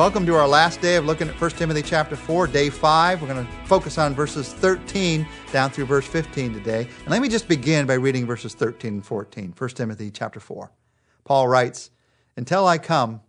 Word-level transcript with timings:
Welcome 0.00 0.24
to 0.24 0.34
our 0.34 0.48
last 0.48 0.80
day 0.80 0.96
of 0.96 1.04
looking 1.04 1.28
at 1.28 1.38
1 1.38 1.50
Timothy 1.50 1.82
chapter 1.82 2.16
4, 2.16 2.46
day 2.46 2.70
5. 2.70 3.20
We're 3.20 3.28
going 3.28 3.46
to 3.46 3.52
focus 3.66 3.98
on 3.98 4.14
verses 4.14 4.50
13 4.50 5.28
down 5.52 5.68
through 5.68 5.84
verse 5.84 6.06
15 6.06 6.54
today. 6.54 6.88
And 7.00 7.10
let 7.10 7.20
me 7.20 7.28
just 7.28 7.46
begin 7.46 7.84
by 7.84 7.94
reading 7.94 8.24
verses 8.24 8.54
13 8.54 8.94
and 8.94 9.04
14. 9.04 9.52
1 9.58 9.70
Timothy 9.72 10.10
chapter 10.10 10.40
4. 10.40 10.72
Paul 11.24 11.48
writes, 11.48 11.90
Until 12.34 12.66
I 12.66 12.78
come, 12.78 13.20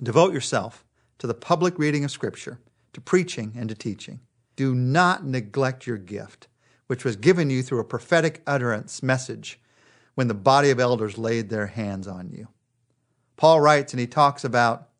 devote 0.00 0.32
yourself 0.32 0.84
to 1.18 1.26
the 1.26 1.34
public 1.34 1.80
reading 1.80 2.04
of 2.04 2.12
Scripture, 2.12 2.60
to 2.92 3.00
preaching 3.00 3.52
and 3.56 3.68
to 3.68 3.74
teaching. 3.74 4.20
Do 4.54 4.72
not 4.72 5.26
neglect 5.26 5.84
your 5.84 5.98
gift, 5.98 6.46
which 6.86 7.04
was 7.04 7.16
given 7.16 7.50
you 7.50 7.60
through 7.60 7.80
a 7.80 7.84
prophetic 7.84 8.40
utterance 8.46 9.02
message 9.02 9.58
when 10.14 10.28
the 10.28 10.34
body 10.34 10.70
of 10.70 10.78
elders 10.78 11.18
laid 11.18 11.48
their 11.48 11.66
hands 11.66 12.06
on 12.06 12.30
you. 12.30 12.46
Paul 13.36 13.60
writes 13.60 13.92
and 13.92 13.98
he 13.98 14.06
talks 14.06 14.44
about 14.44 14.90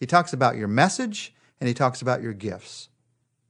he 0.00 0.06
talks 0.06 0.32
about 0.32 0.56
your 0.56 0.66
message 0.66 1.34
and 1.60 1.68
he 1.68 1.74
talks 1.74 2.02
about 2.02 2.22
your 2.22 2.32
gifts 2.32 2.88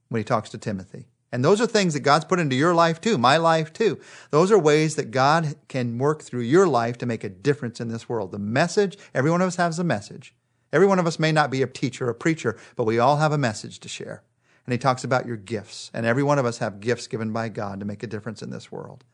when 0.09 0.19
he 0.19 0.25
talks 0.25 0.49
to 0.49 0.57
Timothy. 0.57 1.07
And 1.31 1.45
those 1.45 1.61
are 1.61 1.65
things 1.65 1.93
that 1.93 2.01
God's 2.01 2.25
put 2.25 2.39
into 2.39 2.57
your 2.57 2.75
life 2.75 2.99
too, 2.99 3.17
my 3.17 3.37
life 3.37 3.71
too. 3.71 3.99
Those 4.31 4.51
are 4.51 4.59
ways 4.59 4.95
that 4.97 5.11
God 5.11 5.55
can 5.69 5.97
work 5.97 6.21
through 6.21 6.41
your 6.41 6.67
life 6.67 6.97
to 6.97 7.05
make 7.05 7.23
a 7.23 7.29
difference 7.29 7.79
in 7.79 7.87
this 7.87 8.09
world. 8.09 8.33
The 8.33 8.39
message, 8.39 8.97
every 9.13 9.31
one 9.31 9.41
of 9.41 9.47
us 9.47 9.55
has 9.55 9.79
a 9.79 9.83
message. 9.83 10.35
Every 10.73 10.87
one 10.87 10.99
of 10.99 11.07
us 11.07 11.19
may 11.19 11.31
not 11.31 11.49
be 11.49 11.61
a 11.61 11.67
teacher, 11.67 12.09
a 12.09 12.15
preacher, 12.15 12.57
but 12.75 12.83
we 12.83 12.99
all 12.99 13.17
have 13.17 13.31
a 13.31 13.37
message 13.37 13.79
to 13.79 13.89
share. 13.89 14.23
And 14.65 14.73
he 14.73 14.77
talks 14.77 15.03
about 15.05 15.25
your 15.25 15.37
gifts. 15.37 15.89
And 15.93 16.05
every 16.05 16.23
one 16.23 16.37
of 16.37 16.45
us 16.45 16.57
have 16.57 16.81
gifts 16.81 17.07
given 17.07 17.31
by 17.31 17.49
God 17.49 17.79
to 17.79 17.85
make 17.85 18.03
a 18.03 18.07
difference 18.07 18.41
in 18.41 18.49
this 18.49 18.71
world. 18.71 19.05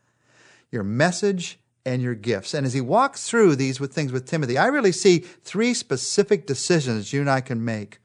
Your 0.70 0.84
message 0.84 1.58
and 1.88 2.02
your 2.02 2.14
gifts. 2.14 2.54
And 2.54 2.66
as 2.66 2.74
he 2.74 2.80
walks 2.80 3.28
through 3.28 3.56
these 3.56 3.80
with 3.80 3.92
things 3.92 4.12
with 4.12 4.26
Timothy, 4.26 4.58
I 4.58 4.66
really 4.66 4.92
see 4.92 5.18
three 5.18 5.74
specific 5.74 6.46
decisions 6.46 7.12
you 7.12 7.20
and 7.20 7.30
I 7.30 7.40
can 7.40 7.64
make 7.64 7.98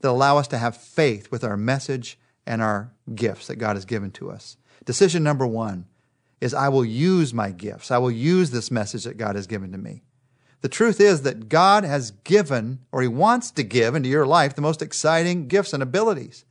that 0.00 0.10
allow 0.10 0.38
us 0.38 0.48
to 0.48 0.58
have 0.58 0.76
faith 0.76 1.30
with 1.30 1.44
our 1.44 1.56
message 1.56 2.18
and 2.46 2.62
our 2.62 2.92
gifts 3.14 3.46
that 3.48 3.56
God 3.56 3.76
has 3.76 3.84
given 3.84 4.10
to 4.12 4.30
us. 4.30 4.56
Decision 4.84 5.22
number 5.22 5.46
one 5.46 5.86
is 6.40 6.54
I 6.54 6.70
will 6.70 6.84
use 6.84 7.34
my 7.34 7.50
gifts. 7.50 7.90
I 7.90 7.98
will 7.98 8.10
use 8.10 8.50
this 8.50 8.70
message 8.70 9.04
that 9.04 9.18
God 9.18 9.36
has 9.36 9.46
given 9.46 9.72
to 9.72 9.78
me. 9.78 10.02
The 10.62 10.68
truth 10.68 11.00
is 11.00 11.22
that 11.22 11.48
God 11.48 11.84
has 11.84 12.10
given, 12.10 12.80
or 12.92 13.02
He 13.02 13.08
wants 13.08 13.50
to 13.52 13.62
give 13.62 13.94
into 13.94 14.08
your 14.08 14.26
life, 14.26 14.54
the 14.54 14.62
most 14.62 14.82
exciting 14.82 15.48
gifts 15.48 15.72
and 15.72 15.82
abilities. 15.82 16.44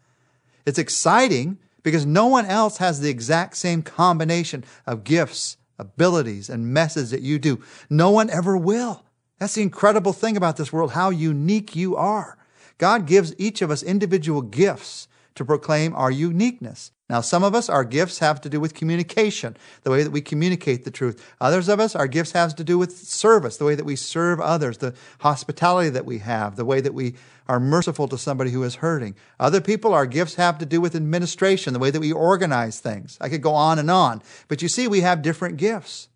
It's 0.65 0.79
exciting 0.79 1.57
because 1.81 2.05
no 2.05 2.27
one 2.27 2.45
else 2.45 2.77
has 2.77 2.99
the 2.99 3.09
exact 3.09 3.57
same 3.57 3.81
combination 3.81 4.63
of 4.85 5.03
gifts 5.03 5.57
abilities 5.79 6.49
and 6.49 6.73
methods 6.73 7.11
that 7.11 7.21
you 7.21 7.39
do. 7.39 7.61
No 7.89 8.11
one 8.11 8.29
ever 8.29 8.55
will. 8.55 9.05
That's 9.39 9.55
the 9.55 9.61
incredible 9.61 10.13
thing 10.13 10.37
about 10.37 10.57
this 10.57 10.73
world, 10.73 10.91
how 10.91 11.09
unique 11.09 11.75
you 11.75 11.95
are. 11.95 12.37
God 12.77 13.07
gives 13.07 13.33
each 13.37 13.61
of 13.61 13.71
us 13.71 13.81
individual 13.81 14.41
gifts 14.41 15.07
to 15.35 15.45
proclaim 15.45 15.95
our 15.95 16.11
uniqueness. 16.11 16.91
Now, 17.09 17.21
some 17.21 17.43
of 17.43 17.55
us, 17.55 17.69
our 17.69 17.83
gifts 17.83 18.19
have 18.19 18.39
to 18.41 18.49
do 18.49 18.59
with 18.59 18.75
communication, 18.75 19.57
the 19.83 19.89
way 19.89 20.03
that 20.03 20.11
we 20.11 20.21
communicate 20.21 20.85
the 20.85 20.91
truth. 20.91 21.33
Others 21.41 21.67
of 21.67 21.79
us, 21.79 21.95
our 21.95 22.07
gifts 22.07 22.33
have 22.33 22.55
to 22.55 22.63
do 22.63 22.77
with 22.77 22.95
service, 22.95 23.57
the 23.57 23.65
way 23.65 23.73
that 23.73 23.85
we 23.85 23.95
serve 23.95 24.39
others, 24.39 24.77
the 24.77 24.93
hospitality 25.21 25.89
that 25.89 26.05
we 26.05 26.19
have, 26.19 26.55
the 26.55 26.65
way 26.65 26.81
that 26.81 26.93
we 26.93 27.15
are 27.49 27.59
merciful 27.59 28.07
to 28.07 28.17
somebody 28.17 28.51
who 28.51 28.61
is 28.61 28.75
hurting. 28.75 29.15
Other 29.39 29.59
people, 29.59 29.91
our 29.91 30.05
gifts 30.05 30.35
have 30.35 30.59
to 30.59 30.67
do 30.67 30.79
with 30.79 30.95
administration, 30.95 31.73
the 31.73 31.79
way 31.79 31.89
that 31.89 31.99
we 31.99 32.11
organize 32.11 32.79
things. 32.79 33.17
I 33.19 33.27
could 33.27 33.41
go 33.41 33.55
on 33.55 33.79
and 33.79 33.89
on. 33.89 34.21
But 34.47 34.61
you 34.61 34.69
see, 34.69 34.87
we 34.87 35.01
have 35.01 35.23
different 35.23 35.57
gifts. 35.57 36.09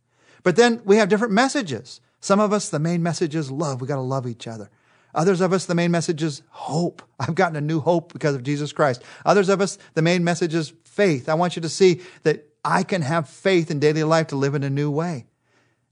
But 0.44 0.56
then 0.56 0.81
we 0.86 0.98
have 0.98 1.09
different 1.09 1.34
messages. 1.34 2.00
Some 2.22 2.40
of 2.40 2.53
us, 2.53 2.70
the 2.70 2.78
main 2.78 3.02
message 3.02 3.36
is 3.36 3.50
love. 3.50 3.81
We 3.81 3.88
got 3.88 3.95
to 3.95 4.02
love 4.02 4.28
each 4.28 4.48
other. 4.48 4.70
Others 5.16 5.41
of 5.41 5.53
us, 5.53 5.66
the 5.66 5.75
main 5.75 5.90
message 5.90 6.22
is 6.22 6.44
hope. 6.50 7.02
I've 7.19 7.35
gotten 7.35 7.56
a 7.56 7.62
new 7.62 7.79
hope 7.79 8.13
because 8.13 8.35
of 8.35 8.44
Jesus 8.44 8.72
Christ. 8.72 9.03
Others 9.25 9.50
of 9.50 9.59
us, 9.59 9.79
the 9.96 10.03
main 10.03 10.24
message 10.24 10.53
is 10.53 10.72
faith. 10.85 11.28
I 11.28 11.34
want 11.34 11.56
you 11.56 11.63
to 11.63 11.69
see 11.69 12.02
that 12.22 12.47
I 12.63 12.84
can 12.84 13.02
have 13.02 13.28
faith 13.28 13.72
in 13.72 13.79
daily 13.79 14.03
life 14.03 14.28
to 14.28 14.35
live 14.35 14.53
in 14.53 14.63
a 14.63 14.69
new 14.69 14.91
way. 14.91 15.25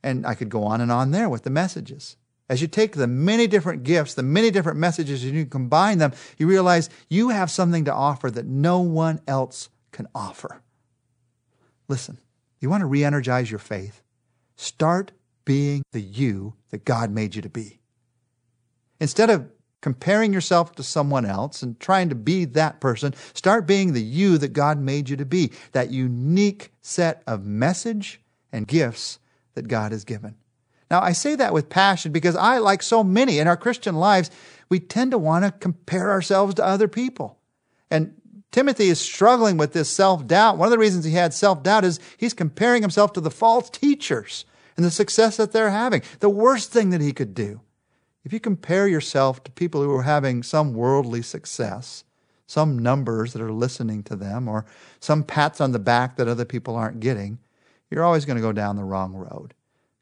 And 0.03 0.25
I 0.25 0.35
could 0.35 0.49
go 0.49 0.63
on 0.63 0.81
and 0.81 0.91
on 0.91 1.09
there 1.09 1.29
with 1.29 1.43
the 1.43 1.49
messages. 1.49 2.15
As 2.51 2.61
you 2.61 2.67
take 2.67 2.97
the 2.97 3.07
many 3.07 3.47
different 3.47 3.83
gifts, 3.83 4.13
the 4.13 4.23
many 4.23 4.51
different 4.51 4.77
messages, 4.77 5.23
and 5.23 5.33
you 5.33 5.45
combine 5.45 5.99
them, 5.99 6.11
you 6.37 6.47
realize 6.47 6.89
you 7.09 7.29
have 7.29 7.49
something 7.49 7.85
to 7.85 7.93
offer 7.93 8.29
that 8.29 8.45
no 8.45 8.81
one 8.81 9.21
else 9.25 9.69
can 9.93 10.05
offer. 10.13 10.61
Listen, 11.87 12.17
you 12.59 12.69
want 12.69 12.81
to 12.81 12.87
re 12.87 13.05
energize 13.05 13.49
your 13.49 13.57
faith? 13.57 14.03
Start 14.57 15.13
being 15.45 15.81
the 15.93 16.01
you 16.01 16.55
that 16.71 16.83
God 16.83 17.09
made 17.09 17.35
you 17.35 17.41
to 17.41 17.47
be. 17.47 17.79
Instead 18.99 19.29
of 19.29 19.49
comparing 19.79 20.33
yourself 20.33 20.75
to 20.75 20.83
someone 20.83 21.25
else 21.25 21.63
and 21.63 21.79
trying 21.79 22.09
to 22.09 22.15
be 22.15 22.43
that 22.43 22.81
person, 22.81 23.13
start 23.33 23.65
being 23.65 23.93
the 23.93 24.03
you 24.03 24.37
that 24.37 24.51
God 24.51 24.77
made 24.77 25.07
you 25.07 25.15
to 25.15 25.25
be, 25.25 25.53
that 25.71 25.91
unique 25.91 26.73
set 26.81 27.23
of 27.25 27.45
message 27.45 28.19
and 28.51 28.67
gifts 28.67 29.19
that 29.53 29.69
God 29.69 29.93
has 29.93 30.03
given. 30.03 30.35
Now, 30.91 31.01
I 31.01 31.13
say 31.13 31.35
that 31.35 31.53
with 31.53 31.69
passion 31.69 32.11
because 32.11 32.35
I, 32.35 32.57
like 32.57 32.83
so 32.83 33.01
many 33.01 33.39
in 33.39 33.47
our 33.47 33.55
Christian 33.55 33.95
lives, 33.95 34.29
we 34.67 34.81
tend 34.81 35.11
to 35.11 35.17
want 35.17 35.45
to 35.45 35.51
compare 35.51 36.11
ourselves 36.11 36.55
to 36.55 36.65
other 36.65 36.89
people. 36.89 37.39
And 37.89 38.13
Timothy 38.51 38.89
is 38.89 38.99
struggling 38.99 39.55
with 39.55 39.71
this 39.71 39.89
self 39.89 40.27
doubt. 40.27 40.57
One 40.57 40.67
of 40.67 40.71
the 40.71 40.77
reasons 40.77 41.05
he 41.05 41.13
had 41.13 41.33
self 41.33 41.63
doubt 41.63 41.85
is 41.85 42.01
he's 42.17 42.33
comparing 42.33 42.81
himself 42.81 43.13
to 43.13 43.21
the 43.21 43.31
false 43.31 43.69
teachers 43.69 44.43
and 44.75 44.85
the 44.85 44.91
success 44.91 45.37
that 45.37 45.53
they're 45.53 45.69
having. 45.69 46.01
The 46.19 46.29
worst 46.29 46.73
thing 46.73 46.89
that 46.89 46.99
he 46.99 47.13
could 47.13 47.33
do 47.33 47.61
if 48.25 48.33
you 48.33 48.41
compare 48.41 48.85
yourself 48.85 49.45
to 49.45 49.51
people 49.51 49.81
who 49.81 49.95
are 49.95 50.03
having 50.03 50.43
some 50.43 50.73
worldly 50.73 51.21
success, 51.21 52.03
some 52.47 52.77
numbers 52.77 53.31
that 53.31 53.41
are 53.41 53.53
listening 53.53 54.03
to 54.03 54.17
them, 54.17 54.49
or 54.49 54.65
some 54.99 55.23
pats 55.23 55.61
on 55.61 55.71
the 55.71 55.79
back 55.79 56.17
that 56.17 56.27
other 56.27 56.43
people 56.43 56.75
aren't 56.75 56.99
getting, 56.99 57.39
you're 57.89 58.03
always 58.03 58.25
going 58.25 58.35
to 58.35 58.41
go 58.41 58.51
down 58.51 58.75
the 58.75 58.83
wrong 58.83 59.13
road. 59.13 59.53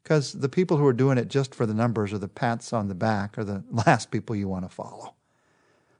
Because 0.02 0.32
the 0.32 0.48
people 0.48 0.76
who 0.76 0.86
are 0.86 0.92
doing 0.92 1.18
it 1.18 1.28
just 1.28 1.54
for 1.54 1.66
the 1.66 1.74
numbers 1.74 2.12
or 2.12 2.18
the 2.18 2.28
pats 2.28 2.72
on 2.72 2.88
the 2.88 2.94
back 2.94 3.38
are 3.38 3.44
the 3.44 3.64
last 3.86 4.10
people 4.10 4.34
you 4.34 4.48
want 4.48 4.64
to 4.64 4.74
follow. 4.74 5.14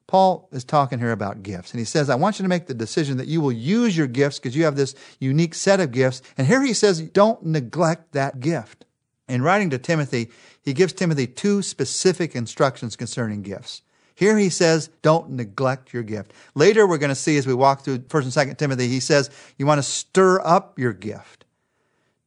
Paul 0.07 0.49
is 0.51 0.65
talking 0.65 0.99
here 0.99 1.13
about 1.13 1.45
gifts, 1.45 1.71
and 1.71 1.79
he 1.79 1.85
says, 1.85 2.11
I 2.11 2.17
want 2.17 2.39
you 2.39 2.43
to 2.43 2.49
make 2.49 2.67
the 2.67 2.75
decision 2.75 3.17
that 3.19 3.29
you 3.29 3.41
will 3.41 3.53
use 3.53 3.97
your 3.97 4.09
gifts 4.09 4.41
because 4.41 4.57
you 4.57 4.65
have 4.65 4.75
this 4.75 4.97
unique 5.21 5.55
set 5.55 5.79
of 5.79 5.93
gifts. 5.93 6.21
And 6.37 6.49
here 6.49 6.65
he 6.65 6.73
says, 6.73 7.01
don't 7.01 7.47
neglect 7.47 8.11
that 8.11 8.41
gift. 8.41 8.87
In 9.29 9.41
writing 9.41 9.71
to 9.71 9.79
Timothy, 9.79 10.31
he 10.65 10.73
gives 10.73 10.93
Timothy 10.93 11.29
two 11.29 11.63
specific 11.63 12.35
instructions 12.35 12.97
concerning 12.97 13.43
gifts. 13.43 13.83
Here 14.17 14.37
he 14.37 14.49
says, 14.49 14.91
don't 15.01 15.31
neglect 15.31 15.95
your 15.95 16.03
gift. 16.03 16.33
Later, 16.57 16.87
we're 16.87 16.99
going 16.99 17.11
to 17.11 17.15
see 17.15 17.39
as 17.39 17.47
we 17.47 17.55
walk 17.55 17.83
through 17.83 18.01
1st 18.01 18.23
and 18.23 18.51
2nd 18.51 18.59
Timothy, 18.59 18.89
he 18.89 18.99
says, 19.01 19.31
you 19.57 19.65
want 19.65 19.79
to 19.79 19.85
stir 19.85 20.41
up 20.45 20.77
your 20.77 20.93
gift. 20.93 21.45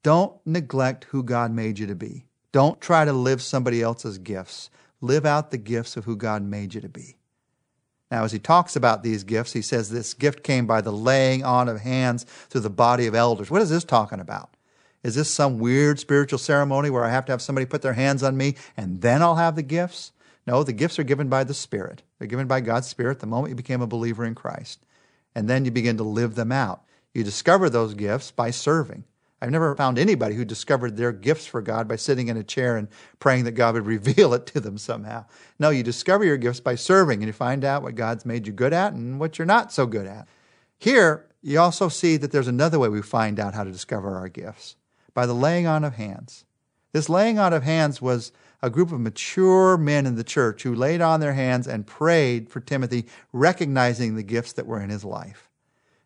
Don't 0.04 0.36
neglect 0.46 1.06
who 1.06 1.24
God 1.24 1.52
made 1.52 1.80
you 1.80 1.88
to 1.88 1.96
be. 1.96 2.26
Don't 2.52 2.80
try 2.80 3.06
to 3.06 3.14
live 3.14 3.42
somebody 3.42 3.82
else's 3.82 4.18
gifts. 4.18 4.70
Live 5.02 5.26
out 5.26 5.52
the 5.52 5.58
gifts 5.58 5.98
of 5.98 6.06
who 6.06 6.16
God 6.16 6.44
made 6.44 6.74
you 6.74 6.82
to 6.82 6.90
be. 6.90 7.16
Now, 8.12 8.24
as 8.24 8.32
he 8.32 8.38
talks 8.38 8.76
about 8.76 9.02
these 9.02 9.24
gifts, 9.24 9.54
he 9.54 9.62
says 9.62 9.90
this 9.90 10.14
gift 10.14 10.44
came 10.44 10.68
by 10.68 10.82
the 10.82 10.92
laying 10.92 11.44
on 11.44 11.68
of 11.68 11.82
hands 11.82 12.26
through 12.50 12.62
the 12.62 12.70
body 12.70 13.08
of 13.08 13.16
elders. 13.16 13.50
What 13.50 13.62
is 13.62 13.72
this 13.72 13.84
talking 13.84 14.20
about? 14.20 14.56
Is 15.04 15.16
this 15.16 15.32
some 15.32 15.58
weird 15.58 16.00
spiritual 16.00 16.38
ceremony 16.38 16.90
where 16.90 17.04
I 17.04 17.10
have 17.10 17.26
to 17.26 17.32
have 17.32 17.42
somebody 17.42 17.66
put 17.66 17.82
their 17.82 17.94
hands 17.94 18.22
on 18.24 18.38
me 18.38 18.56
and 18.78 19.02
then 19.02 19.22
I'll 19.22 19.36
have 19.36 19.56
the 19.56 19.64
gifts? 19.64 20.12
No, 20.46 20.64
the 20.64 20.74
gifts 20.74 21.00
are 21.00 21.04
given 21.04 21.28
by 21.28 21.44
the 21.44 21.54
Spirit. 21.54 22.04
They're 22.20 22.28
given 22.28 22.48
by 22.48 22.62
God's 22.62 22.88
Spirit 22.88 23.20
the 23.20 23.26
moment 23.26 23.50
you 23.50 23.56
became 23.56 23.82
a 23.82 23.88
believer 23.88 24.26
in 24.26 24.36
Christ. 24.36 24.86
And 25.34 25.50
then 25.50 25.66
you 25.66 25.72
begin 25.72 25.98
to 25.98 26.04
live 26.04 26.36
them 26.36 26.52
out. 26.52 26.84
You 27.14 27.24
discover 27.24 27.70
those 27.70 27.94
gifts 27.94 28.32
by 28.32 28.52
serving. 28.52 29.06
I've 29.44 29.52
never 29.52 29.76
found 29.76 30.00
anybody 30.00 30.36
who 30.36 30.46
discovered 30.46 30.96
their 30.96 31.12
gifts 31.12 31.46
for 31.46 31.62
God 31.62 31.86
by 31.86 31.98
sitting 31.98 32.30
in 32.30 32.38
a 32.38 32.46
chair 32.46 32.78
and 32.78 32.88
praying 33.20 33.44
that 33.44 33.52
God 33.52 33.74
would 33.74 33.86
reveal 33.86 34.34
it 34.34 34.46
to 34.48 34.62
them 34.62 34.78
somehow. 34.78 35.26
No, 35.60 35.70
you 35.70 35.84
discover 35.84 36.24
your 36.24 36.38
gifts 36.38 36.62
by 36.62 36.76
serving 36.76 37.20
and 37.20 37.28
you 37.28 37.34
find 37.34 37.66
out 37.66 37.84
what 37.84 37.96
God's 37.96 38.26
made 38.26 38.48
you 38.48 38.54
good 38.54 38.72
at 38.72 38.94
and 38.94 39.20
what 39.20 39.38
you're 39.38 39.46
not 39.46 39.74
so 39.74 39.86
good 39.86 40.08
at. 40.08 40.30
Here, 40.78 41.26
you 41.42 41.60
also 41.60 41.90
see 41.90 42.16
that 42.16 42.32
there's 42.32 42.48
another 42.48 42.80
way 42.80 42.88
we 42.88 43.02
find 43.02 43.38
out 43.38 43.54
how 43.54 43.66
to 43.66 43.72
discover 43.72 44.16
our 44.16 44.30
gifts 44.30 44.78
by 45.14 45.26
the 45.26 45.36
laying 45.36 45.68
on 45.68 45.84
of 45.84 45.96
hands. 45.96 46.46
This 46.94 47.10
laying 47.10 47.38
on 47.38 47.52
of 47.52 47.64
hands 47.64 48.02
was 48.02 48.32
a 48.62 48.70
group 48.70 48.94
of 48.94 49.02
mature 49.02 49.76
men 49.76 50.06
in 50.06 50.16
the 50.16 50.24
church 50.24 50.64
who 50.64 50.74
laid 50.74 51.02
on 51.02 51.20
their 51.20 51.34
hands 51.34 51.68
and 51.68 51.86
prayed 51.86 52.50
for 52.50 52.62
Timothy, 52.62 53.08
recognizing 53.34 54.16
the 54.16 54.24
gifts 54.24 54.54
that 54.54 54.68
were 54.68 54.82
in 54.82 54.90
his 54.90 55.04
life. 55.04 55.50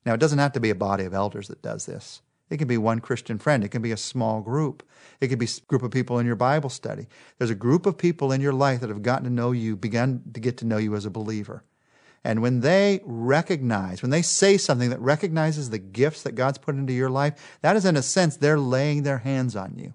Now, 0.08 0.16
it 0.16 0.20
doesn't 0.20 0.40
have 0.40 0.54
to 0.54 0.60
be 0.60 0.72
a 0.72 0.76
body 0.76 1.04
of 1.04 1.14
elders 1.14 1.50
that 1.50 1.62
does 1.62 1.86
this. 1.86 2.24
It 2.50 2.58
can 2.58 2.68
be 2.68 2.78
one 2.78 3.00
Christian 3.00 3.38
friend. 3.40 3.64
It 3.64 3.70
can 3.70 3.82
be 3.82 3.92
a 3.92 3.98
small 3.98 4.42
group. 4.42 4.84
It 5.20 5.28
could 5.28 5.40
be 5.40 5.48
a 5.48 5.68
group 5.68 5.84
of 5.84 5.92
people 5.92 6.20
in 6.20 6.26
your 6.26 6.36
Bible 6.36 6.70
study. 6.70 7.08
There's 7.38 7.50
a 7.50 7.56
group 7.56 7.86
of 7.86 7.98
people 7.98 8.32
in 8.32 8.42
your 8.42 8.54
life 8.54 8.80
that 8.82 8.90
have 8.90 9.02
gotten 9.02 9.26
to 9.26 9.30
know 9.30 9.52
you, 9.52 9.76
begun 9.76 10.24
to 10.34 10.40
get 10.40 10.58
to 10.58 10.66
know 10.66 10.78
you 10.78 10.96
as 10.96 11.06
a 11.06 11.10
believer. 11.10 11.64
And 12.24 12.42
when 12.42 12.62
they 12.62 13.02
recognize, 13.06 14.02
when 14.02 14.12
they 14.12 14.22
say 14.22 14.58
something 14.58 14.90
that 14.90 15.00
recognizes 15.00 15.70
the 15.70 15.78
gifts 15.78 16.24
that 16.24 16.36
God's 16.36 16.58
put 16.58 16.76
into 16.76 16.94
your 16.94 17.10
life, 17.10 17.58
that 17.62 17.76
is 17.76 17.86
in 17.86 17.96
a 17.96 18.02
sense, 18.02 18.38
they're 18.38 18.60
laying 18.60 19.04
their 19.04 19.20
hands 19.20 19.56
on 19.56 19.78
you. 19.78 19.94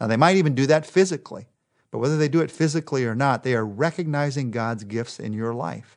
Now, 0.00 0.06
they 0.06 0.16
might 0.16 0.36
even 0.36 0.54
do 0.54 0.66
that 0.66 0.86
physically, 0.86 1.46
But 1.94 2.00
whether 2.00 2.18
they 2.18 2.26
do 2.26 2.40
it 2.40 2.50
physically 2.50 3.04
or 3.04 3.14
not, 3.14 3.44
they 3.44 3.54
are 3.54 3.64
recognizing 3.64 4.50
God's 4.50 4.82
gifts 4.82 5.20
in 5.20 5.32
your 5.32 5.54
life. 5.54 5.96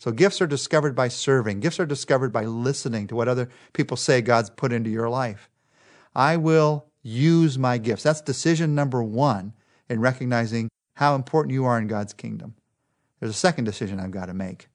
So 0.00 0.10
gifts 0.10 0.40
are 0.40 0.46
discovered 0.46 0.96
by 0.96 1.08
serving. 1.08 1.60
Gifts 1.60 1.78
are 1.78 1.84
discovered 1.84 2.32
by 2.32 2.46
listening 2.46 3.06
to 3.08 3.14
what 3.14 3.28
other 3.28 3.50
people 3.74 3.98
say 3.98 4.22
God's 4.22 4.48
put 4.48 4.72
into 4.72 4.88
your 4.88 5.10
life. 5.10 5.50
I 6.14 6.38
will 6.38 6.86
use 7.02 7.58
my 7.58 7.76
gifts. 7.76 8.02
That's 8.02 8.22
decision 8.22 8.74
number 8.74 9.02
one 9.02 9.52
in 9.90 10.00
recognizing 10.00 10.70
how 10.94 11.14
important 11.14 11.52
you 11.52 11.66
are 11.66 11.78
in 11.78 11.86
God's 11.86 12.14
kingdom. 12.14 12.54
There's 13.20 13.30
a 13.30 13.34
second 13.34 13.64
decision 13.64 14.00
I've 14.00 14.10
got 14.10 14.26
to 14.26 14.34
make 14.34 14.68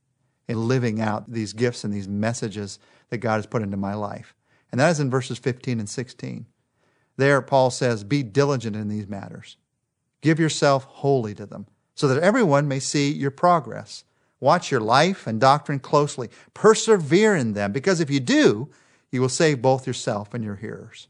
in 0.47 0.67
living 0.67 1.01
out 1.01 1.31
these 1.31 1.53
gifts 1.53 1.83
and 1.83 1.91
these 1.91 2.07
messages 2.07 2.77
that 3.09 3.17
God 3.17 3.37
has 3.37 3.47
put 3.47 3.63
into 3.63 3.77
my 3.77 3.95
life. 3.95 4.35
And 4.71 4.79
that 4.79 4.91
is 4.91 4.99
in 4.99 5.09
verses 5.09 5.39
15 5.39 5.79
and 5.79 5.89
16. 5.89 6.45
There, 7.17 7.41
Paul 7.41 7.71
says, 7.71 8.03
Be 8.03 8.21
diligent 8.21 8.75
in 8.75 8.89
these 8.89 9.07
matters. 9.07 9.57
Give 10.21 10.39
yourself 10.39 10.83
wholly 10.83 11.33
to 11.33 11.47
them, 11.47 11.65
so 11.95 12.07
that 12.09 12.21
everyone 12.21 12.67
may 12.67 12.79
see 12.79 13.11
your 13.11 13.31
progress. 13.31 14.03
Watch 14.45 14.69
your 14.69 14.79
life 14.79 15.25
and 15.25 15.41
doctrine 15.41 15.79
closely. 15.79 16.29
Persevere 16.53 17.35
in 17.35 17.53
them, 17.53 17.71
because 17.71 17.99
if 17.99 18.11
you 18.11 18.19
do, 18.19 18.69
you 19.11 19.19
will 19.19 19.27
save 19.27 19.59
both 19.59 19.87
yourself 19.87 20.35
and 20.35 20.43
your 20.43 20.57
hearers. 20.57 21.07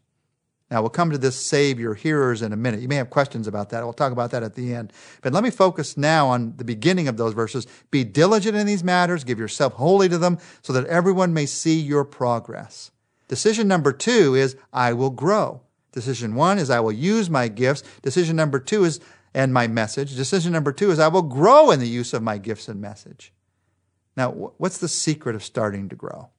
Now, 0.72 0.80
we'll 0.80 0.90
come 0.90 1.12
to 1.12 1.18
this 1.18 1.36
save 1.36 1.78
your 1.78 1.96
hearers 1.96 2.42
in 2.42 2.54
a 2.54 2.56
minute. 2.56 2.80
You 2.80 2.88
may 2.88 2.96
have 2.96 3.10
questions 3.10 3.46
about 3.46 3.72
that. 3.72 3.84
We'll 3.84 3.92
talk 3.92 4.14
about 4.14 4.32
that 4.32 4.44
at 4.44 4.56
the 4.56 4.74
end. 4.74 4.94
But 5.22 5.34
let 5.34 5.44
me 5.44 5.50
focus 5.50 5.98
now 5.98 6.30
on 6.30 6.56
the 6.56 6.64
beginning 6.64 7.10
of 7.10 7.18
those 7.18 7.34
verses. 7.34 7.68
Be 7.92 8.06
diligent 8.06 8.56
in 8.56 8.68
these 8.68 8.86
matters, 8.86 9.26
give 9.26 9.38
yourself 9.38 9.74
wholly 9.74 10.08
to 10.08 10.18
them, 10.18 10.40
so 10.62 10.72
that 10.72 10.86
everyone 10.86 11.34
may 11.34 11.46
see 11.46 11.78
your 11.78 12.06
progress. 12.06 12.92
Decision 13.28 13.68
number 13.68 13.92
two 13.92 14.34
is, 14.34 14.56
I 14.72 14.94
will 14.94 15.10
grow. 15.10 15.60
Decision 15.92 16.36
one 16.36 16.58
is, 16.58 16.70
I 16.70 16.80
will 16.80 16.94
use 16.94 17.30
my 17.30 17.50
gifts. 17.50 17.84
Decision 18.02 18.38
number 18.38 18.60
two 18.60 18.86
is, 18.86 19.02
and 19.36 19.54
my 19.54 19.68
message. 19.68 20.16
Decision 20.16 20.54
number 20.54 20.72
two 20.72 20.90
is, 20.92 20.98
I 20.98 21.10
will 21.10 21.22
grow 21.22 21.70
in 21.70 21.82
the 21.82 21.90
use 21.90 22.14
of 22.14 22.24
my 22.24 22.38
gifts 22.38 22.70
and 22.70 22.80
message. 22.80 23.34
Now, 24.16 24.32
what's 24.32 24.78
the 24.78 24.88
secret 24.88 25.36
of 25.36 25.44
starting 25.44 25.90
to 25.90 25.96
grow? 25.96 26.30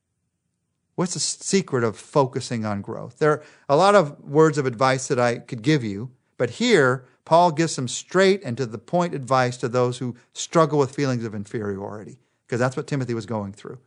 What's 0.95 1.13
the 1.13 1.21
secret 1.21 1.85
of 1.85 1.99
focusing 1.99 2.65
on 2.65 2.81
growth? 2.81 3.19
There 3.19 3.33
are 3.33 3.43
a 3.69 3.77
lot 3.77 3.95
of 3.95 4.19
words 4.25 4.57
of 4.57 4.65
advice 4.65 5.09
that 5.09 5.21
I 5.21 5.37
could 5.37 5.61
give 5.61 5.85
you, 5.85 6.11
but 6.39 6.51
here 6.51 7.05
Paul 7.27 7.53
gives 7.53 7.75
some 7.75 7.87
straight 7.87 8.43
and 8.43 8.57
to 8.57 8.65
the 8.65 8.79
point 8.79 9.15
advice 9.15 9.59
to 9.59 9.69
those 9.69 9.99
who 9.99 10.17
struggle 10.33 10.79
with 10.79 10.95
feelings 10.95 11.25
of 11.25 11.35
inferiority, 11.35 12.19
because 12.47 12.59
that's 12.59 12.79
what 12.79 12.87
Timothy 12.87 13.13
was 13.13 13.27
going 13.27 13.53
through. 13.53 13.79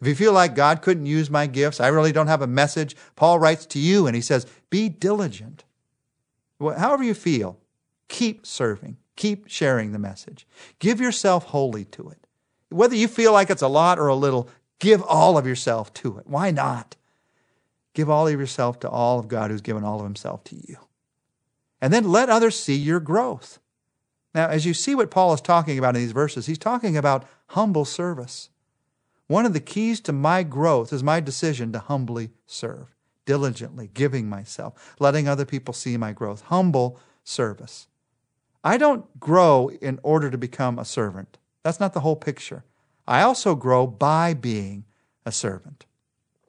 If 0.00 0.08
you 0.08 0.14
feel 0.14 0.32
like 0.32 0.54
God 0.54 0.80
couldn't 0.80 1.04
use 1.04 1.28
my 1.28 1.46
gifts, 1.46 1.80
I 1.80 1.88
really 1.88 2.12
don't 2.12 2.28
have 2.28 2.42
a 2.42 2.46
message, 2.46 2.96
Paul 3.14 3.38
writes 3.38 3.66
to 3.66 3.78
you 3.78 4.06
and 4.06 4.16
he 4.16 4.22
says, 4.22 4.46
Be 4.70 4.88
diligent. 4.88 5.64
However 6.58 7.04
you 7.04 7.12
feel, 7.12 7.58
keep 8.14 8.46
serving, 8.46 8.96
keep 9.16 9.48
sharing 9.48 9.92
the 9.92 9.98
message. 9.98 10.46
Give 10.78 11.00
yourself 11.00 11.46
wholly 11.46 11.84
to 11.86 12.08
it. 12.10 12.26
Whether 12.70 12.96
you 12.96 13.08
feel 13.08 13.32
like 13.32 13.50
it's 13.50 13.62
a 13.62 13.68
lot 13.68 13.98
or 13.98 14.08
a 14.08 14.14
little, 14.14 14.48
Give 14.84 15.02
all 15.02 15.38
of 15.38 15.46
yourself 15.46 15.94
to 15.94 16.18
it. 16.18 16.26
Why 16.26 16.50
not? 16.50 16.96
Give 17.94 18.10
all 18.10 18.26
of 18.26 18.38
yourself 18.38 18.80
to 18.80 18.90
all 18.90 19.18
of 19.18 19.28
God 19.28 19.50
who's 19.50 19.60
given 19.60 19.84
all 19.84 19.98
of 19.98 20.04
himself 20.04 20.44
to 20.44 20.56
you. 20.56 20.76
And 21.80 21.92
then 21.92 22.10
let 22.10 22.28
others 22.28 22.58
see 22.58 22.74
your 22.74 23.00
growth. 23.00 23.60
Now, 24.34 24.48
as 24.48 24.66
you 24.66 24.74
see 24.74 24.94
what 24.94 25.10
Paul 25.10 25.32
is 25.32 25.40
talking 25.40 25.78
about 25.78 25.94
in 25.94 26.02
these 26.02 26.12
verses, 26.12 26.46
he's 26.46 26.58
talking 26.58 26.96
about 26.96 27.26
humble 27.48 27.84
service. 27.84 28.50
One 29.26 29.46
of 29.46 29.52
the 29.52 29.60
keys 29.60 30.00
to 30.00 30.12
my 30.12 30.42
growth 30.42 30.92
is 30.92 31.02
my 31.02 31.20
decision 31.20 31.72
to 31.72 31.78
humbly 31.78 32.30
serve, 32.46 32.94
diligently 33.24 33.88
giving 33.94 34.28
myself, 34.28 34.94
letting 34.98 35.28
other 35.28 35.44
people 35.44 35.72
see 35.72 35.96
my 35.96 36.12
growth. 36.12 36.42
Humble 36.42 36.98
service. 37.22 37.86
I 38.64 38.78
don't 38.78 39.20
grow 39.20 39.70
in 39.82 40.00
order 40.02 40.30
to 40.30 40.38
become 40.38 40.78
a 40.78 40.84
servant. 40.86 41.36
That's 41.62 41.78
not 41.78 41.92
the 41.92 42.00
whole 42.00 42.16
picture. 42.16 42.64
I 43.06 43.20
also 43.20 43.54
grow 43.54 43.86
by 43.86 44.32
being 44.32 44.84
a 45.26 45.32
servant. 45.32 45.84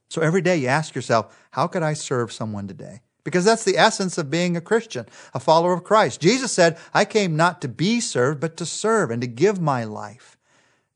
So 0.08 0.22
every 0.22 0.42
day 0.42 0.56
you 0.56 0.68
ask 0.68 0.96
yourself, 0.96 1.38
how 1.52 1.68
could 1.68 1.84
I 1.84 1.94
serve 1.94 2.32
someone 2.32 2.68
today? 2.68 3.02
Because 3.26 3.44
that's 3.44 3.66
the 3.66 3.78
essence 3.78 4.18
of 4.18 4.30
being 4.30 4.56
a 4.56 4.62
Christian, 4.62 5.08
a 5.34 5.40
follower 5.40 5.74
of 5.74 5.84
Christ. 5.84 6.22
Jesus 6.22 6.52
said, 6.52 6.78
I 6.94 7.04
came 7.04 7.36
not 7.36 7.62
to 7.62 7.68
be 7.68 8.00
served, 8.00 8.40
but 8.40 8.56
to 8.58 8.66
serve 8.66 9.12
and 9.12 9.22
to 9.22 9.28
give 9.28 9.60
my 9.60 9.84
life. 9.84 10.38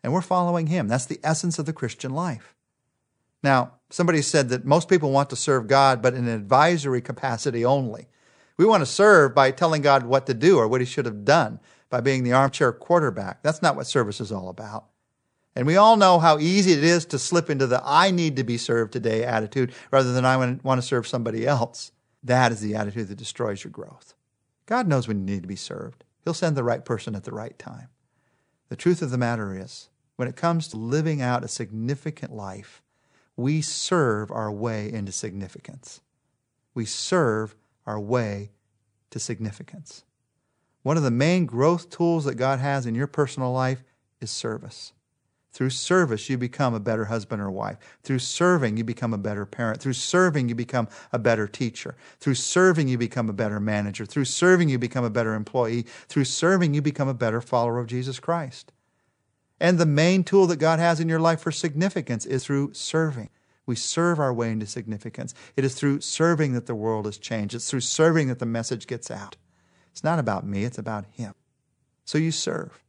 And 0.03 0.13
we're 0.13 0.21
following 0.21 0.67
him. 0.67 0.87
That's 0.87 1.07
the 1.07 1.19
essence 1.23 1.59
of 1.59 1.65
the 1.65 1.73
Christian 1.73 2.13
life. 2.13 2.55
Now, 3.43 3.73
somebody 3.89 4.21
said 4.21 4.49
that 4.49 4.63
most 4.63 4.87
people 4.87 5.11
want 5.11 5.29
to 5.31 5.35
serve 5.35 5.67
God, 5.67 6.01
but 6.01 6.13
in 6.13 6.27
an 6.27 6.33
advisory 6.33 7.01
capacity 7.01 7.65
only. 7.65 8.07
We 8.59 8.65
want 8.65 8.81
to 8.81 8.85
serve 8.85 9.33
by 9.33 9.51
telling 9.51 9.81
God 9.81 10.03
what 10.03 10.25
to 10.25 10.33
do 10.33 10.57
or 10.57 10.67
what 10.67 10.81
he 10.81 10.85
should 10.85 11.05
have 11.05 11.23
done, 11.23 11.61
by 11.89 12.01
being 12.01 12.25
the 12.25 12.33
armchair 12.33 12.73
quarterback. 12.73 13.41
That's 13.41 13.61
not 13.61 13.77
what 13.77 13.87
service 13.87 14.19
is 14.19 14.33
all 14.33 14.49
about. 14.49 14.87
And 15.55 15.65
we 15.65 15.77
all 15.77 15.95
know 15.95 16.19
how 16.19 16.39
easy 16.39 16.73
it 16.73 16.83
is 16.83 17.05
to 17.05 17.19
slip 17.19 17.49
into 17.49 17.67
the 17.67 17.81
I 17.85 18.11
need 18.11 18.35
to 18.35 18.43
be 18.43 18.57
served 18.57 18.91
today 18.91 19.23
attitude 19.23 19.73
rather 19.91 20.11
than 20.11 20.25
I 20.25 20.35
want 20.35 20.81
to 20.81 20.85
serve 20.85 21.07
somebody 21.07 21.47
else. 21.47 21.93
That 22.21 22.51
is 22.51 22.59
the 22.59 22.75
attitude 22.75 23.07
that 23.07 23.17
destroys 23.17 23.63
your 23.63 23.71
growth. 23.71 24.13
God 24.65 24.89
knows 24.89 25.07
when 25.07 25.19
you 25.19 25.25
need 25.25 25.43
to 25.43 25.47
be 25.47 25.55
served. 25.55 26.03
He'll 26.25 26.33
send 26.33 26.57
the 26.57 26.63
right 26.63 26.83
person 26.83 27.15
at 27.15 27.23
the 27.23 27.31
right 27.31 27.57
time. 27.57 27.87
The 28.67 28.75
truth 28.75 29.01
of 29.01 29.09
the 29.09 29.17
matter 29.17 29.57
is, 29.57 29.87
when 30.17 30.27
it 30.27 30.35
comes 30.35 30.67
to 30.67 30.77
living 30.77 31.21
out 31.21 31.45
a 31.45 31.47
significant 31.47 32.33
life, 32.33 32.83
we 33.37 33.61
serve 33.61 34.29
our 34.31 34.51
way 34.51 34.91
into 34.91 35.13
significance. 35.13 36.01
We 36.73 36.83
serve 36.83 37.55
our 37.89 37.99
way 37.99 38.51
to 39.09 39.19
significance. 39.19 40.03
One 40.83 40.95
of 40.95 41.03
the 41.03 41.11
main 41.11 41.47
growth 41.47 41.89
tools 41.89 42.23
that 42.25 42.35
God 42.35 42.59
has 42.59 42.85
in 42.85 42.93
your 42.93 43.07
personal 43.07 43.51
life 43.51 43.83
is 44.21 44.29
service. 44.29 44.93
Through 45.51 45.71
service, 45.71 46.29
you 46.29 46.37
become 46.37 46.75
a 46.75 46.79
better 46.79 47.05
husband 47.05 47.41
or 47.41 47.49
wife. 47.49 47.77
Through 48.03 48.19
serving, 48.19 48.77
you 48.77 48.83
become 48.83 49.11
a 49.11 49.17
better 49.17 49.47
parent. 49.47 49.81
Through 49.81 49.93
serving, 49.93 50.47
you 50.47 50.53
become 50.53 50.87
a 51.11 51.17
better 51.17 51.47
teacher. 51.47 51.95
Through 52.19 52.35
serving, 52.35 52.87
you 52.87 52.99
become 52.99 53.27
a 53.27 53.33
better 53.33 53.59
manager. 53.59 54.05
Through 54.05 54.25
serving, 54.25 54.69
you 54.69 54.77
become 54.77 55.03
a 55.03 55.09
better 55.09 55.33
employee. 55.33 55.87
Through 56.07 56.25
serving, 56.25 56.75
you 56.75 56.83
become 56.83 57.07
a 57.07 57.15
better 57.15 57.41
follower 57.41 57.79
of 57.79 57.87
Jesus 57.87 58.19
Christ. 58.19 58.71
And 59.59 59.79
the 59.79 59.87
main 59.87 60.23
tool 60.23 60.45
that 60.47 60.57
God 60.57 60.77
has 60.77 60.99
in 60.99 61.09
your 61.09 61.19
life 61.19 61.41
for 61.41 61.51
significance 61.51 62.27
is 62.27 62.45
through 62.45 62.73
serving. 62.73 63.29
We 63.69 63.75
serve 63.75 64.19
our 64.19 64.33
way 64.33 64.51
into 64.51 64.65
significance. 64.65 65.35
It 65.55 65.63
is 65.63 65.75
through 65.75 66.01
serving 66.01 66.53
that 66.53 66.65
the 66.65 66.73
world 66.73 67.05
is 67.05 67.19
changed. 67.19 67.53
It's 67.53 67.69
through 67.69 67.81
serving 67.81 68.27
that 68.29 68.39
the 68.39 68.47
message 68.47 68.87
gets 68.87 69.11
out. 69.11 69.35
It's 69.91 70.03
not 70.03 70.17
about 70.17 70.43
me, 70.43 70.63
it's 70.63 70.79
about 70.79 71.05
Him. 71.11 71.35
So 72.03 72.17
you 72.17 72.31
serve. 72.31 72.83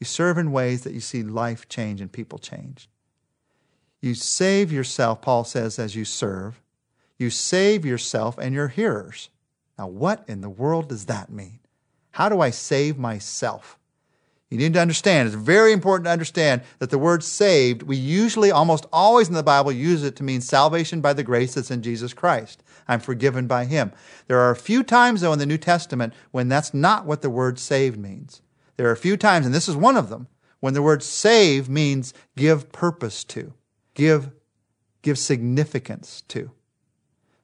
You 0.00 0.06
serve 0.06 0.38
in 0.38 0.50
ways 0.50 0.84
that 0.84 0.94
you 0.94 1.00
see 1.00 1.22
life 1.22 1.68
change 1.68 2.00
and 2.00 2.10
people 2.10 2.38
change. 2.38 2.88
You 4.00 4.14
save 4.14 4.72
yourself, 4.72 5.20
Paul 5.20 5.44
says, 5.44 5.78
as 5.78 5.94
you 5.94 6.06
serve. 6.06 6.62
You 7.18 7.28
save 7.28 7.84
yourself 7.84 8.38
and 8.38 8.54
your 8.54 8.68
hearers. 8.68 9.28
Now, 9.78 9.88
what 9.88 10.24
in 10.26 10.40
the 10.40 10.48
world 10.48 10.88
does 10.88 11.04
that 11.04 11.30
mean? 11.30 11.60
How 12.12 12.30
do 12.30 12.40
I 12.40 12.48
save 12.48 12.96
myself? 12.96 13.78
You 14.52 14.58
need 14.58 14.74
to 14.74 14.80
understand, 14.80 15.28
it's 15.28 15.34
very 15.34 15.72
important 15.72 16.04
to 16.04 16.10
understand 16.10 16.60
that 16.78 16.90
the 16.90 16.98
word 16.98 17.24
saved, 17.24 17.84
we 17.84 17.96
usually, 17.96 18.50
almost 18.50 18.84
always 18.92 19.28
in 19.28 19.34
the 19.34 19.42
Bible, 19.42 19.72
use 19.72 20.04
it 20.04 20.14
to 20.16 20.22
mean 20.22 20.42
salvation 20.42 21.00
by 21.00 21.14
the 21.14 21.22
grace 21.22 21.54
that's 21.54 21.70
in 21.70 21.80
Jesus 21.80 22.12
Christ. 22.12 22.62
I'm 22.86 23.00
forgiven 23.00 23.46
by 23.46 23.64
Him. 23.64 23.92
There 24.26 24.38
are 24.38 24.50
a 24.50 24.56
few 24.56 24.82
times, 24.82 25.22
though, 25.22 25.32
in 25.32 25.38
the 25.38 25.46
New 25.46 25.56
Testament 25.56 26.12
when 26.32 26.48
that's 26.48 26.74
not 26.74 27.06
what 27.06 27.22
the 27.22 27.30
word 27.30 27.58
saved 27.58 27.98
means. 27.98 28.42
There 28.76 28.86
are 28.88 28.92
a 28.92 28.96
few 28.96 29.16
times, 29.16 29.46
and 29.46 29.54
this 29.54 29.70
is 29.70 29.74
one 29.74 29.96
of 29.96 30.10
them, 30.10 30.28
when 30.60 30.74
the 30.74 30.82
word 30.82 31.02
save 31.02 31.70
means 31.70 32.12
give 32.36 32.72
purpose 32.72 33.24
to, 33.24 33.54
give, 33.94 34.32
give 35.00 35.18
significance 35.18 36.24
to. 36.28 36.50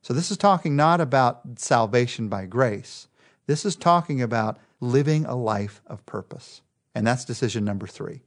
So 0.03 0.13
this 0.13 0.31
is 0.31 0.37
talking 0.37 0.77
not 0.77 1.01
about 1.01 1.41
salvation 1.57 2.29
by 2.29 2.45
grace. 2.45 3.09
This 3.47 3.65
is 3.65 3.77
talking 3.77 4.21
about 4.21 4.59
living 4.79 5.25
a 5.25 5.35
life 5.35 5.81
of 5.87 6.05
purpose. 6.05 6.61
And 6.99 7.07
that's 7.07 7.25
decision 7.25 7.65
number 7.65 7.87
three. 7.87 8.23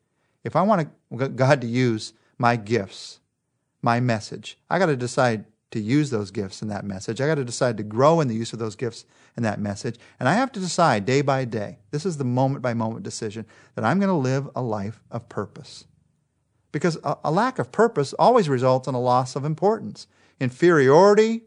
If 0.45 0.55
I 0.55 0.61
want 0.61 0.89
God 1.35 1.59
to 1.59 1.67
use 1.67 2.13
my 2.37 2.55
gifts, 2.55 3.19
my 3.81 3.99
message, 3.99 4.57
I 4.69 4.79
got 4.79 4.85
to 4.85 4.95
decide 4.95 5.43
to 5.71 5.81
use 5.81 6.09
those 6.09 6.31
gifts 6.31 6.61
in 6.61 6.69
that 6.69 6.85
message. 6.85 7.19
I 7.19 7.27
got 7.27 7.35
to 7.35 7.43
decide 7.43 7.75
to 7.77 7.83
grow 7.83 8.21
in 8.21 8.29
the 8.29 8.33
use 8.33 8.53
of 8.53 8.59
those 8.59 8.77
gifts 8.77 9.03
in 9.35 9.43
that 9.43 9.59
message. 9.59 9.97
And 10.21 10.29
I 10.29 10.35
have 10.35 10.53
to 10.53 10.61
decide 10.61 11.05
day 11.05 11.21
by 11.21 11.43
day. 11.43 11.79
This 11.91 12.05
is 12.05 12.15
the 12.15 12.23
moment 12.23 12.61
by 12.61 12.73
moment 12.73 13.03
decision 13.03 13.45
that 13.75 13.83
I'm 13.83 13.99
going 13.99 14.07
to 14.07 14.13
live 14.13 14.49
a 14.55 14.61
life 14.61 15.03
of 15.11 15.27
purpose. 15.27 15.83
Because 16.71 16.97
a, 17.03 17.17
a 17.25 17.31
lack 17.31 17.59
of 17.59 17.73
purpose 17.73 18.13
always 18.13 18.47
results 18.47 18.87
in 18.87 18.95
a 18.95 19.01
loss 19.01 19.35
of 19.35 19.43
importance. 19.43 20.07
Inferiority 20.39 21.41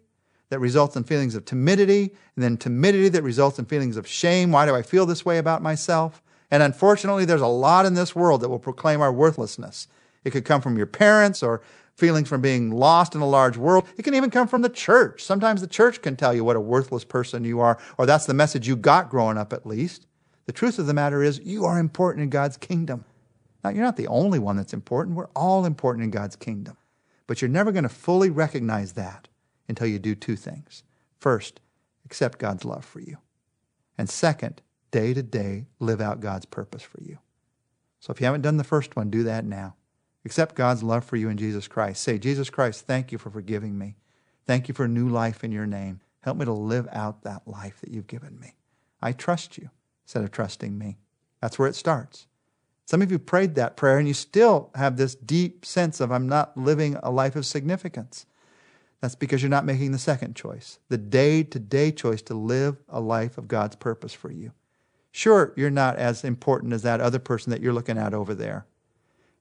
that 0.51 0.59
results 0.59 0.95
in 0.95 1.05
feelings 1.05 1.35
of 1.35 1.47
timidity, 1.47 2.15
and 2.37 2.45
then 2.45 2.59
timidity 2.59 3.09
that 3.09 3.23
results 3.23 3.59
in 3.59 3.65
feelings 3.65 3.97
of 3.97 4.07
shame. 4.07 4.53
Why 4.53 4.67
do 4.67 4.75
I 4.75 4.83
feel 4.83 5.07
this 5.07 5.25
way 5.25 5.39
about 5.39 5.63
myself? 5.63 6.21
And 6.51 6.63
unfortunately, 6.63 7.25
there's 7.25 7.41
a 7.41 7.47
lot 7.47 7.87
in 7.87 7.95
this 7.95 8.15
world 8.15 8.41
that 8.41 8.49
will 8.49 8.59
proclaim 8.59 9.01
our 9.01 9.13
worthlessness. 9.13 9.89
It 10.25 10.31
could 10.31 10.45
come 10.45 10.61
from 10.61 10.77
your 10.77 10.87
parents 10.87 11.43
or 11.43 11.63
feelings 11.97 12.29
from 12.29 12.41
being 12.41 12.71
lost 12.71 13.15
in 13.15 13.21
a 13.21 13.27
large 13.27 13.57
world. 13.57 13.87
It 13.97 14.03
can 14.03 14.15
even 14.15 14.31
come 14.31 14.49
from 14.49 14.63
the 14.63 14.69
church. 14.69 15.23
Sometimes 15.23 15.61
the 15.61 15.67
church 15.67 16.03
can 16.03 16.17
tell 16.17 16.35
you 16.35 16.45
what 16.45 16.57
a 16.57 16.61
worthless 16.61 17.05
person 17.05 17.45
you 17.45 17.61
are, 17.61 17.79
or 17.99 18.07
that's 18.07 18.27
the 18.27 18.35
message 18.35 18.67
you 18.67 18.77
got 18.77 19.11
growing 19.11 19.39
up 19.39 19.53
at 19.53 19.67
least. 19.67 20.07
The 20.47 20.53
truth 20.53 20.79
of 20.79 20.87
the 20.87 20.95
matter 20.95 21.23
is, 21.23 21.41
you 21.41 21.65
are 21.65 21.79
important 21.79 22.23
in 22.23 22.31
God's 22.31 22.57
kingdom. 22.57 23.05
Now, 23.63 23.71
you're 23.71 23.85
not 23.85 23.97
the 23.97 24.09
only 24.09 24.39
one 24.39 24.57
that's 24.57 24.75
important. 24.75 25.17
We're 25.17 25.29
all 25.35 25.65
important 25.65 26.05
in 26.05 26.11
God's 26.11 26.37
kingdom. 26.37 26.77
But 27.27 27.41
you're 27.41 27.49
never 27.49 27.73
going 27.73 27.85
to 27.85 27.89
fully 27.89 28.29
recognize 28.29 28.93
that 28.93 29.29
until 29.69 29.87
you 29.87 29.99
do 29.99 30.15
two 30.15 30.37
things. 30.37 30.83
First, 31.19 31.61
accept 32.05 32.39
God's 32.39 32.67
love 32.67 32.85
for 32.85 33.01
you. 33.01 33.17
And 33.97 34.11
second, 34.11 34.61
day 34.95 35.13
to 35.13 35.25
day, 35.25 35.67
live 35.81 36.01
out 36.01 36.21
God's 36.21 36.47
purpose 36.47 36.83
for 36.83 37.03
you. 37.03 37.19
So 37.99 38.13
if 38.13 38.21
you 38.21 38.27
haven't 38.27 38.43
done 38.43 38.59
the 38.59 38.63
first 38.63 38.95
one, 38.95 39.11
do 39.11 39.25
that 39.25 39.45
now. 39.45 39.75
Accept 40.25 40.55
God's 40.55 40.85
love 40.85 41.05
for 41.05 41.17
you 41.17 41.29
in 41.29 41.37
Jesus 41.37 41.67
Christ. 41.67 42.01
Say, 42.01 42.17
Jesus 42.17 42.49
Christ, 42.49 42.87
thank 42.87 43.11
you 43.11 43.19
for 43.19 43.29
forgiving 43.29 43.77
me. 43.77 43.97
Thank 44.47 44.69
you 44.69 44.75
for 44.75 44.85
a 44.85 44.89
new 44.89 45.09
life 45.09 45.43
in 45.43 45.51
your 45.51 45.67
name. 45.67 46.01
Help 46.21 46.37
me 46.37 46.45
to 46.45 46.53
live 46.53 46.87
out 46.93 47.25
that 47.25 47.43
life 47.45 47.81
that 47.81 47.91
you've 47.91 48.07
given 48.07 48.39
me. 48.39 48.55
I 49.03 49.11
trust 49.11 49.59
you 49.59 49.71
instead 50.05 50.23
of 50.23 50.31
trusting 50.31 50.79
me. 50.79 50.99
That's 51.41 51.59
where 51.59 51.69
it 51.69 51.75
starts. 51.75 52.29
Some 52.87 53.03
of 53.03 53.11
you 53.11 53.19
prayed 53.19 53.57
that 53.57 53.77
prayer 53.77 53.99
and 53.99 54.07
you 54.07 54.15
still 54.15 54.71
have 54.77 54.97
this 54.97 55.17
deep 55.17 55.67
sense 55.67 55.99
of, 55.99 56.13
I'm 56.13 56.29
not 56.29 56.57
living 56.57 56.99
a 57.03 57.11
life 57.11 57.35
of 57.35 57.47
significance. 57.47 58.27
That's 59.01 59.17
because 59.17 59.43
you're 59.43 59.51
not 59.51 59.67
making 59.67 59.91
the 59.91 59.99
second 59.99 60.37
choice, 60.37 60.79
the 60.89 60.99
day 60.99 61.43
to 61.43 61.59
day 61.59 61.91
choice 61.91 62.23
to 62.23 62.35
live 62.35 62.77
a 62.89 63.01
life 63.01 63.39
of 63.39 63.49
God's 63.49 63.75
purpose 63.75 64.15
for 64.15 64.31
you. 64.31 64.53
Sure, 65.17 65.53
you're 65.55 65.71
not 65.71 65.95
as 65.95 66.25
important 66.25 66.73
as 66.73 66.83
that 66.83 67.01
other 67.01 67.21
person 67.21 67.53
that 67.53 67.63
you're 67.63 67.73
looking 67.73 67.97
at 67.97 68.13
over 68.13 68.35
there. 68.35 68.67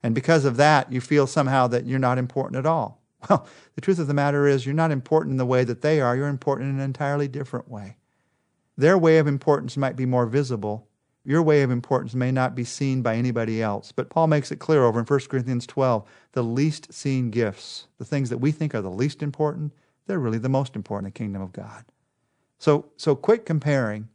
And 0.03 0.13
because 0.13 0.45
of 0.45 0.55
that, 0.57 0.93
you 0.93 1.01
feel 1.01 1.25
somehow 1.25 1.65
that 1.65 1.87
you're 1.87 1.97
not 1.97 2.19
important 2.19 2.59
at 2.59 2.67
all. 2.67 3.01
Well, 3.27 3.47
the 3.73 3.81
truth 3.81 3.97
of 3.97 4.05
the 4.05 4.13
matter 4.13 4.45
is, 4.45 4.67
you're 4.67 4.75
not 4.75 4.91
important 4.91 5.31
in 5.31 5.37
the 5.37 5.47
way 5.47 5.63
that 5.63 5.81
they 5.81 5.99
are. 5.99 6.15
You're 6.15 6.27
important 6.27 6.69
in 6.69 6.75
an 6.75 6.81
entirely 6.81 7.27
different 7.27 7.69
way. 7.69 7.97
Their 8.77 8.99
way 8.99 9.17
of 9.17 9.25
importance 9.25 9.75
might 9.75 9.95
be 9.95 10.05
more 10.05 10.27
visible. 10.27 10.89
Your 11.23 11.41
way 11.41 11.63
of 11.63 11.71
importance 11.71 12.13
may 12.13 12.31
not 12.31 12.53
be 12.53 12.65
seen 12.65 13.01
by 13.01 13.15
anybody 13.15 13.59
else. 13.61 13.91
But 13.93 14.09
Paul 14.09 14.27
makes 14.27 14.51
it 14.51 14.59
clear 14.59 14.83
over 14.83 14.99
in 14.99 15.05
1 15.05 15.19
Corinthians 15.21 15.65
12 15.65 16.07
the 16.33 16.43
least 16.43 16.93
seen 16.93 17.31
gifts, 17.31 17.87
the 17.97 18.05
things 18.05 18.29
that 18.29 18.39
we 18.39 18.51
think 18.51 18.75
are 18.75 18.81
the 18.81 18.91
least 18.91 19.23
important, 19.23 19.73
they're 20.05 20.19
really 20.19 20.37
the 20.37 20.49
most 20.49 20.75
important 20.75 21.07
in 21.07 21.13
the 21.13 21.17
kingdom 21.17 21.41
of 21.41 21.53
God. 21.53 21.85
So, 22.59 22.91
so 22.97 23.15
quit 23.15 23.45
comparing 23.45 24.09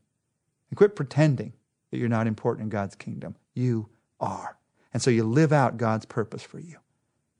and 0.71 0.77
quit 0.77 0.97
pretending 0.97 1.53
that 1.91 1.99
you're 1.99 2.09
not 2.09 2.27
important 2.27 2.65
in 2.65 2.69
God's 2.71 2.95
kingdom. 2.95 3.37
You 3.55 3.89
are. 4.21 4.59
And 4.93 5.03
so 5.03 5.11
you 5.11 5.25
live 5.25 5.53
out 5.53 5.77
God's 5.77 6.07
purpose 6.07 6.43
for 6.43 6.59
you. 6.59 6.77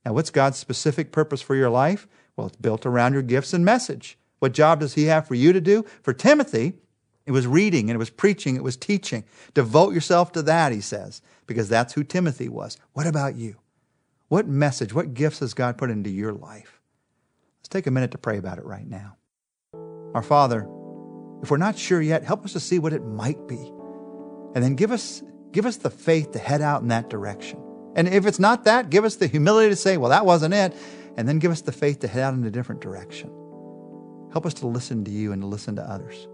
Now, 0.05 0.13
what's 0.13 0.31
God's 0.31 0.59
specific 0.59 1.13
purpose 1.13 1.41
for 1.41 1.55
your 1.55 1.71
life? 1.71 2.07
Well, 2.37 2.47
it's 2.47 2.57
built 2.57 2.87
around 2.87 3.15
your 3.15 3.23
gifts 3.23 3.53
and 3.53 3.65
message. 3.65 4.19
What 4.39 4.53
job 4.53 4.81
does 4.81 4.95
He 4.95 5.05
have 5.05 5.27
for 5.27 5.35
you 5.35 5.53
to 5.53 5.61
do? 5.61 5.85
For 6.03 6.13
Timothy, 6.13 6.75
it 7.27 7.33
was 7.33 7.47
reading 7.47 7.91
and 7.91 7.95
it 7.95 7.99
was 7.99 8.09
preaching, 8.09 8.57
it 8.57 8.63
was 8.63 8.77
teaching. 8.77 9.25
Devote 9.53 9.93
yourself 9.93 10.33
to 10.33 10.43
that, 10.43 10.73
he 10.73 10.81
says, 10.81 11.21
because 11.47 11.69
that's 11.69 11.93
who 11.93 12.03
Timothy 12.03 12.49
was. 12.49 12.79
What 12.95 13.07
about 13.07 13.37
you? 13.37 13.57
What 14.29 14.49
message, 14.49 14.95
what 14.95 15.13
gifts 15.13 15.41
has 15.41 15.53
God 15.53 15.77
put 15.77 15.91
into 15.91 16.09
your 16.09 16.33
life? 16.33 16.81
Let's 17.59 17.69
take 17.69 17.87
a 17.87 17.91
minute 17.91 18.13
to 18.13 18.19
pray 18.19 18.39
about 18.39 18.57
it 18.57 18.65
right 18.65 18.87
now. 18.87 19.17
Our 20.15 20.23
Father, 20.23 20.67
if 21.43 21.51
we're 21.51 21.57
not 21.57 21.79
sure 21.79 22.01
yet, 22.01 22.25
help 22.25 22.45
us 22.45 22.53
to 22.55 22.61
see 22.61 22.79
what 22.79 22.93
it 22.93 23.05
might 23.05 23.47
be. 23.47 23.73
And 24.55 24.65
then 24.65 24.75
give 24.75 24.91
us, 24.91 25.23
give 25.53 25.67
us 25.67 25.77
the 25.77 25.91
faith 25.91 26.33
to 26.33 26.39
head 26.39 26.63
out 26.63 26.83
in 26.83 26.89
that 26.89 27.11
direction. 27.11 27.63
And 27.95 28.09
if 28.09 28.27
it's 28.27 28.39
not 28.39 28.65
that, 28.65 28.91
give 28.91 29.05
us 29.05 29.17
the 29.17 29.27
humility 29.27 29.71
to 29.71 29.77
say, 29.77 29.97
well, 29.97 30.11
that 30.11 30.27
wasn't 30.27 30.55
it. 30.55 30.75
And 31.17 31.29
then 31.29 31.39
give 31.39 31.51
us 31.51 31.61
the 31.63 31.73
faith 31.73 32.01
to 32.01 32.09
head 32.09 32.23
out 32.23 32.35
in 32.35 32.45
a 32.45 32.51
different 32.51 32.81
direction. 32.81 33.29
Help 34.33 34.47
us 34.47 34.55
to 34.55 34.67
listen 34.67 35.05
to 35.05 35.11
you 35.11 35.33
and 35.33 35.43
to 35.43 35.47
listen 35.47 35.77
to 35.77 35.83
others. 35.83 36.29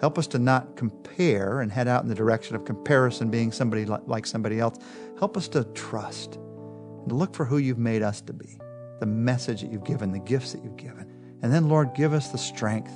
Help 0.00 0.18
us 0.18 0.26
to 0.28 0.38
not 0.38 0.76
compare 0.76 1.60
and 1.60 1.70
head 1.70 1.86
out 1.86 2.02
in 2.02 2.08
the 2.08 2.14
direction 2.14 2.56
of 2.56 2.64
comparison, 2.64 3.30
being 3.30 3.52
somebody 3.52 3.84
like 3.84 4.26
somebody 4.26 4.58
else. 4.58 4.78
Help 5.18 5.36
us 5.36 5.46
to 5.48 5.64
trust 5.74 6.36
and 6.36 7.12
look 7.12 7.34
for 7.34 7.44
who 7.44 7.58
you've 7.58 7.78
made 7.78 8.02
us 8.02 8.20
to 8.22 8.32
be, 8.32 8.58
the 8.98 9.06
message 9.06 9.60
that 9.60 9.70
you've 9.70 9.84
given, 9.84 10.10
the 10.10 10.18
gifts 10.18 10.52
that 10.52 10.64
you've 10.64 10.78
given. 10.78 11.06
And 11.42 11.52
then, 11.52 11.68
Lord, 11.68 11.94
give 11.94 12.14
us 12.14 12.28
the 12.28 12.38
strength 12.38 12.92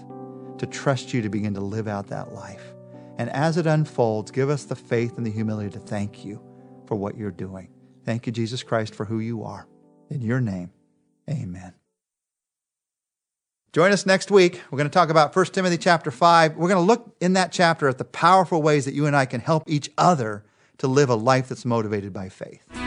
to 0.58 0.66
trust 0.66 1.12
you 1.12 1.22
to 1.22 1.28
begin 1.28 1.54
to 1.54 1.60
live 1.60 1.88
out 1.88 2.08
that 2.08 2.32
life. 2.32 2.74
And 3.18 3.30
as 3.30 3.56
it 3.56 3.66
unfolds, 3.66 4.30
give 4.30 4.50
us 4.50 4.64
the 4.64 4.76
faith 4.76 5.16
and 5.16 5.26
the 5.26 5.30
humility 5.30 5.70
to 5.70 5.78
thank 5.78 6.24
you 6.24 6.40
for 6.86 6.96
what 6.96 7.16
you're 7.16 7.30
doing. 7.30 7.68
Thank 8.04 8.26
you, 8.26 8.32
Jesus 8.32 8.62
Christ, 8.62 8.94
for 8.94 9.04
who 9.04 9.20
you 9.20 9.44
are. 9.44 9.66
In 10.10 10.20
your 10.20 10.40
name, 10.40 10.72
amen. 11.28 11.74
Join 13.72 13.90
us 13.90 14.06
next 14.06 14.30
week. 14.30 14.60
We're 14.70 14.78
going 14.78 14.88
to 14.88 14.94
talk 14.94 15.10
about 15.10 15.34
1 15.34 15.46
Timothy 15.46 15.78
chapter 15.78 16.10
5. 16.10 16.56
We're 16.56 16.68
going 16.68 16.80
to 16.80 16.86
look 16.86 17.16
in 17.20 17.32
that 17.32 17.50
chapter 17.50 17.88
at 17.88 17.98
the 17.98 18.04
powerful 18.04 18.62
ways 18.62 18.84
that 18.84 18.94
you 18.94 19.06
and 19.06 19.16
I 19.16 19.26
can 19.26 19.40
help 19.40 19.64
each 19.66 19.90
other 19.98 20.44
to 20.78 20.86
live 20.86 21.08
a 21.08 21.16
life 21.16 21.48
that's 21.48 21.64
motivated 21.64 22.12
by 22.12 22.28
faith. 22.28 22.83